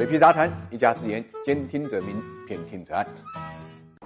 [0.00, 2.16] 水皮杂谈，一家之言，兼听则明，
[2.48, 3.06] 偏听则暗。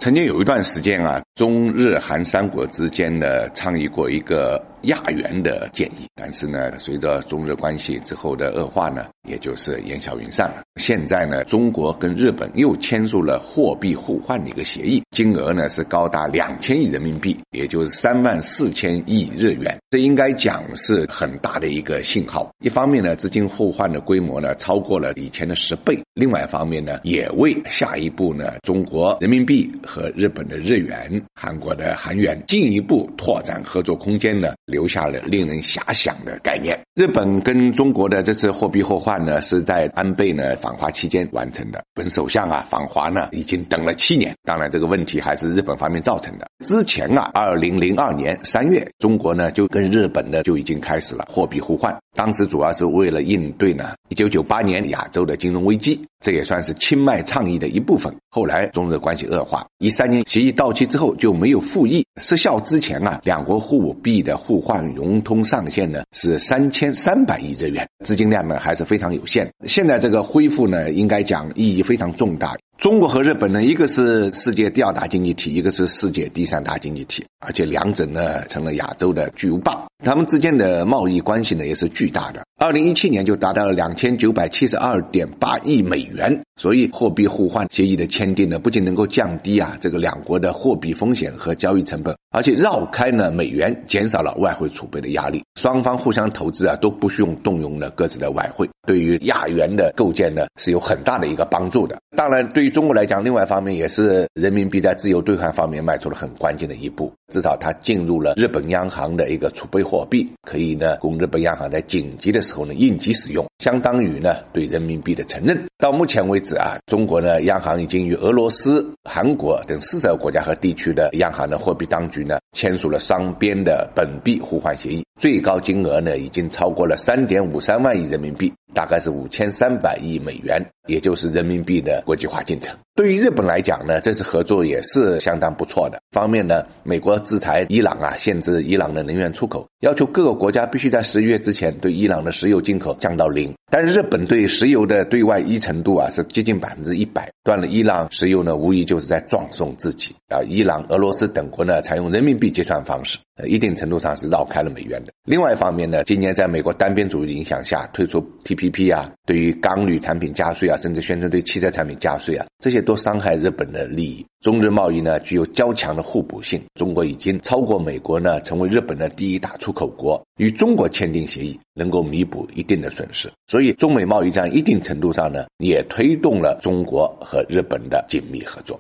[0.01, 10.63] 曾经有一段时间啊，中日韩三国之间呢倡议过一个亚元的建议，但是呢，随着中日关系之后的恶化呢，也就是烟消云散了。
[10.77, 19.77] 现在呢，中国跟日本又签署了货币互换的一个协议，金额呢是高达两千亿人民币，也就是三万四千亿日元。
[19.91, 22.51] 这应该讲是很大的一个信号。
[22.61, 29.55] 一方面呢，资金互换的规模呢超过了以前的十倍；另外一方面呢，也为下一步呢中国人民币。
[29.87, 36.77] 和日本的日元、韩国的韩元进一步拓展合作空间呢，留下了令人遐想的概念。
[36.97, 41.81] 日本跟中国的这次货币互换呢，是在安倍呢访华期间完成的。
[41.95, 44.35] 本首相啊访华呢，已经等了七年。
[44.43, 46.49] 当然，这个问题还是日本方面造成的。
[46.65, 51.97] 之前啊，二零零二年三月，中国呢就跟日本呢就已经开始了货币互换。
[52.17, 58.13] 当时主要是为了应对呢一九九八年亚洲的金融危机，这也算是清迈倡议的一部分。
[58.35, 69.49] 后来中日关系恶化，一三年协议到期之后就没有复议，失效之前啊，两国货币的互换融通上限呢是三千三百亿日元，资金量呢还是非常有限。
[69.69, 72.57] 现在这个恢复呢，应该讲意义非常重大。
[72.85, 82.43] 中国和日本呢，一个是世界第二大经济体，一个是世界第三大经济体，而且两者呢成了亚洲的巨无霸，他们之间的贸易关系呢也是巨大的。
[82.61, 101.97] 二零一七年就达到了两千九百七十二点八亿美元，所以货币互换协议的签订呢，不仅能够降低啊这个两国的货币风险和交易成本，而且绕开呢美元，减少了外汇储备的压力，双方互相投资啊都不需要动用了各自的外汇，对于亚元的构建呢是有很大的一个帮助的。
[102.15, 107.13] 当然，对于中国来讲，另外一方面也是人民币在自由兑换方面迈出了很关键的一步。
[107.33, 115.57] 至少它进入了日本央行的一个储备货币，可以呢供日本央行在紧急的时候呢应急使用，相当于呢对人民币的承认。
[115.79, 128.53] 到目前为止啊，中国呢央行已经与俄罗斯、韩国等四十个国家和地区的央行的货币当局呢签署了双边的本币互换协议，最高金额呢已经超过了三点五三万亿人民币。
[128.75, 132.77] 大概是五千三百亿美元，也就是人民币的国际化进程。
[132.97, 136.01] 对于日本来讲呢，这次合作也是相当不错的。
[136.13, 143.53] 方面呢，美国制裁伊朗啊，限制伊朗的能源出口，要求各个国家必须在十一月之前对伊朗的石油进口降到零。
[143.69, 150.45] 但是日本对石油的对外依存度啊是接近百分之一百，断了伊朗石油呢，无疑就是在葬送自己啊。
[150.47, 155.13] 伊朗、俄罗斯等国呢，采用人民币结算方式，一定程度上是绕开了美元的。
[155.25, 164.25] 另外一方面呢，今年在美国单边主义影响下，推出 T P P 啊，对于钢铝产品加税啊，甚至宣称对汽车产品加税啊，这些都伤害日本的利益。
[164.41, 170.23] 中日贸易呢具有较强的互补性，中国已经超过美国呢，成为日本的第一大出口国。
[170.37, 178.79] 与中国签订协议，能够弥补一定的损失，所以中美贸易战一定程度上呢，也推动了中国和日本的紧密合作。